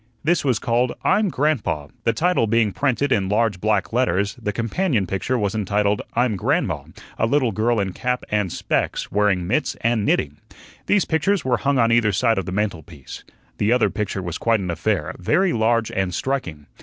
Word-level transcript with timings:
This 0.23 0.43
was 0.43 0.57
called 0.57 0.93
"I'm 1.03 1.29
Grandpa," 1.29 1.89
the 2.05 2.11
title 2.13 2.47
being 2.47 2.71
printed 2.71 3.11
in 3.11 3.29
large 3.29 3.61
black 3.61 3.93
letters; 3.93 4.35
the 4.41 4.51
companion 4.51 5.05
picture 5.05 5.37
was 5.37 5.53
entitled 5.53 6.01
"I'm 6.15 6.35
Grandma," 6.35 6.85
a 7.19 7.27
little 7.27 7.51
girl 7.51 7.79
in 7.79 7.93
cap 7.93 8.23
and 8.31 8.51
"specs," 8.51 9.11
wearing 9.11 9.45
mitts, 9.45 9.75
and 9.81 10.03
knitting. 10.03 10.37
These 10.87 11.05
pictures 11.05 11.45
were 11.45 11.57
hung 11.57 11.77
on 11.77 11.91
either 11.91 12.13
side 12.13 12.39
of 12.39 12.47
the 12.47 12.51
mantelpiece. 12.51 13.23
The 13.59 13.71
other 13.71 13.91
picture 13.91 14.23
was 14.23 14.39
quite 14.39 14.59
an 14.59 14.71
affair, 14.71 15.13
very 15.19 15.53
large 15.53 15.91
and 15.91 16.15
striking. 16.15 16.65